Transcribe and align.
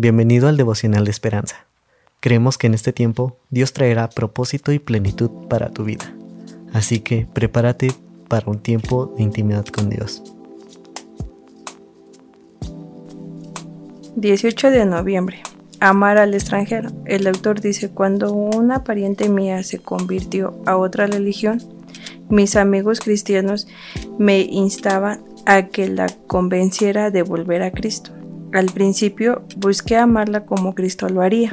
Bienvenido 0.00 0.46
al 0.46 0.56
devocional 0.56 1.04
de 1.04 1.10
esperanza. 1.10 1.66
Creemos 2.20 2.56
que 2.56 2.68
en 2.68 2.74
este 2.74 2.92
tiempo 2.92 3.36
Dios 3.50 3.72
traerá 3.72 4.08
propósito 4.08 4.70
y 4.70 4.78
plenitud 4.78 5.28
para 5.48 5.70
tu 5.70 5.82
vida. 5.82 6.14
Así 6.72 7.00
que 7.00 7.26
prepárate 7.32 7.88
para 8.28 8.48
un 8.48 8.60
tiempo 8.60 9.12
de 9.16 9.24
intimidad 9.24 9.66
con 9.66 9.90
Dios. 9.90 10.22
18 14.14 14.70
de 14.70 14.86
noviembre. 14.86 15.42
Amar 15.80 16.18
al 16.18 16.32
extranjero. 16.32 16.90
El 17.04 17.26
autor 17.26 17.60
dice, 17.60 17.90
cuando 17.90 18.32
una 18.32 18.84
pariente 18.84 19.28
mía 19.28 19.64
se 19.64 19.80
convirtió 19.80 20.62
a 20.64 20.76
otra 20.76 21.08
religión, 21.08 21.60
mis 22.28 22.54
amigos 22.54 23.00
cristianos 23.00 23.66
me 24.16 24.42
instaban 24.42 25.24
a 25.44 25.66
que 25.66 25.88
la 25.88 26.06
convenciera 26.28 27.10
de 27.10 27.22
volver 27.24 27.64
a 27.64 27.72
Cristo. 27.72 28.12
Al 28.52 28.66
principio 28.66 29.42
busqué 29.56 29.96
amarla 29.96 30.46
como 30.46 30.74
Cristo 30.74 31.08
lo 31.08 31.20
haría, 31.20 31.50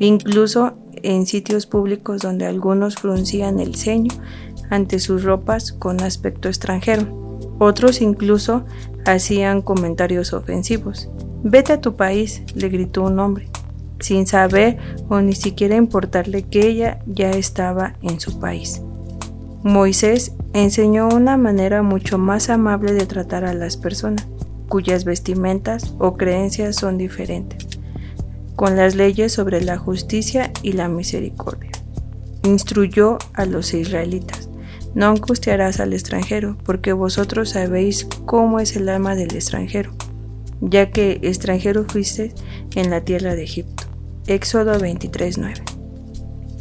incluso 0.00 0.72
en 1.02 1.26
sitios 1.26 1.66
públicos 1.66 2.22
donde 2.22 2.46
algunos 2.46 2.96
fruncían 2.96 3.60
el 3.60 3.76
ceño 3.76 4.12
ante 4.70 4.98
sus 4.98 5.22
ropas 5.22 5.72
con 5.72 6.00
aspecto 6.02 6.48
extranjero. 6.48 7.06
Otros 7.58 8.00
incluso 8.00 8.64
hacían 9.06 9.62
comentarios 9.62 10.32
ofensivos. 10.32 11.08
Vete 11.44 11.74
a 11.74 11.80
tu 11.80 11.94
país, 11.94 12.42
le 12.54 12.68
gritó 12.68 13.04
un 13.04 13.20
hombre, 13.20 13.48
sin 14.00 14.26
saber 14.26 14.78
o 15.08 15.20
ni 15.20 15.34
siquiera 15.34 15.76
importarle 15.76 16.42
que 16.42 16.66
ella 16.66 16.98
ya 17.06 17.30
estaba 17.30 17.94
en 18.02 18.18
su 18.18 18.40
país. 18.40 18.82
Moisés 19.62 20.32
enseñó 20.52 21.08
una 21.08 21.36
manera 21.36 21.82
mucho 21.82 22.18
más 22.18 22.50
amable 22.50 22.92
de 22.92 23.06
tratar 23.06 23.44
a 23.44 23.54
las 23.54 23.76
personas 23.76 24.26
cuyas 24.68 25.04
vestimentas 25.04 25.94
o 25.98 26.16
creencias 26.16 26.76
son 26.76 26.98
diferentes, 26.98 27.66
con 28.56 28.76
las 28.76 28.94
leyes 28.94 29.32
sobre 29.32 29.60
la 29.60 29.78
justicia 29.78 30.52
y 30.62 30.72
la 30.72 30.88
misericordia. 30.88 31.70
Instruyó 32.42 33.18
a 33.32 33.46
los 33.46 33.74
israelitas, 33.74 34.48
no 34.94 35.06
angustiarás 35.06 35.80
al 35.80 35.92
extranjero, 35.92 36.56
porque 36.64 36.92
vosotros 36.92 37.50
sabéis 37.50 38.06
cómo 38.26 38.60
es 38.60 38.76
el 38.76 38.88
alma 38.88 39.16
del 39.16 39.34
extranjero, 39.34 39.92
ya 40.60 40.90
que 40.90 41.18
extranjero 41.22 41.84
fuiste 41.88 42.32
en 42.74 42.90
la 42.90 43.00
tierra 43.00 43.34
de 43.34 43.44
Egipto. 43.44 43.84
Éxodo 44.26 44.78
23:9. 44.78 45.62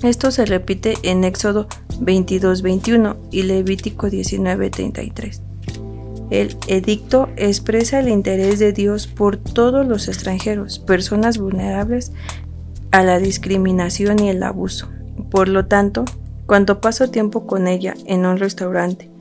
Esto 0.03 0.31
se 0.31 0.45
repite 0.45 0.95
en 1.03 1.23
Éxodo 1.23 1.67
22:21 2.01 3.17
y 3.31 3.43
Levítico 3.43 4.09
19:33. 4.09 5.52
El 6.33 6.57
edicto 6.67 7.29
expresa 7.35 7.99
el 7.99 8.09
interés 8.09 8.57
de 8.57 8.73
Dios 8.73 9.05
por 9.05 9.37
todos 9.37 9.85
los 9.85 10.07
extranjeros, 10.07 10.79
personas 10.79 11.37
vulnerables 11.37 12.11
a 12.89 13.03
la 13.03 13.19
discriminación 13.19 14.17
y 14.17 14.29
el 14.29 14.41
abuso. 14.41 14.89
Por 15.29 15.47
lo 15.47 15.67
tanto, 15.67 16.05
cuando 16.47 16.81
paso 16.81 17.11
tiempo 17.11 17.45
con 17.45 17.67
ella 17.67 17.93
en 18.07 18.25
un 18.25 18.37
restaurante, 18.37 19.11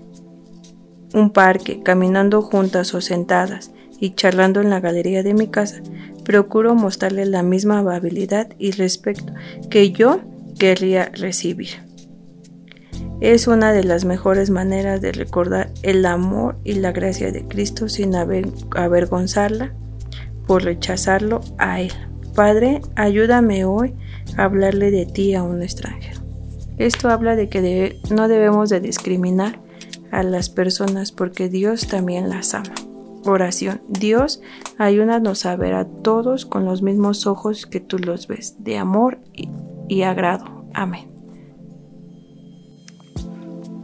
un 1.12 1.28
parque, 1.28 1.83
caminando 1.83 2.40
juntas 2.40 2.94
o 2.94 3.02
sentadas 3.02 3.72
y 4.00 4.14
charlando 4.14 4.62
en 4.62 4.70
la 4.70 4.80
galería 4.80 5.22
de 5.22 5.34
mi 5.34 5.48
casa, 5.48 5.83
procuro 6.24 6.74
mostrarle 6.74 7.27
la 7.27 7.42
misma 7.42 7.80
amabilidad 7.80 8.48
y 8.58 8.70
respeto 8.70 9.34
que 9.68 9.92
yo 9.92 10.20
querría 10.58 11.10
recibir. 11.12 11.92
Es 13.23 13.47
una 13.47 13.73
de 13.73 13.84
las 13.84 14.05
mejores 14.05 14.51
maneras 14.51 15.01
de 15.01 15.12
recordar 15.12 15.70
el 15.84 16.06
amor 16.06 16.56
y 16.65 16.73
la 16.73 16.91
gracia 16.91 17.31
de 17.31 17.47
Cristo 17.47 17.89
sin 17.89 18.17
avergonzarla 18.17 19.73
por 20.48 20.64
rechazarlo 20.64 21.41
a 21.56 21.81
Él. 21.81 21.92
Padre, 22.34 22.81
ayúdame 22.97 23.64
hoy 23.64 23.95
a 24.37 24.42
hablarle 24.42 24.91
de 24.91 25.06
ti 25.06 25.37
a 25.37 25.45
un 25.45 25.62
extranjero. 25.62 26.20
Esto 26.79 27.11
habla 27.11 27.37
de 27.37 27.48
que 27.48 28.01
no 28.11 28.27
debemos 28.27 28.70
de 28.70 28.80
discriminar 28.80 29.61
a 30.11 30.25
las 30.25 30.51
personas 30.51 31.13
porque 31.13 31.48
Dios 31.48 31.86
también 31.86 32.29
las 32.29 32.55
ama. 32.55 32.75
Oración. 33.25 33.83
Dios, 33.86 34.42
ayúdanos 34.79 35.46
a 35.46 35.55
ver 35.55 35.75
a 35.75 35.85
todos 35.85 36.45
con 36.45 36.64
los 36.64 36.83
mismos 36.83 37.29
ojos 37.29 37.67
que 37.67 37.79
tú 37.79 38.01
los 38.01 38.27
ves, 38.27 38.57
de 38.64 38.79
amor 38.79 39.20
y 39.86 40.02
agrado. 40.02 40.64
Amén. 40.75 41.11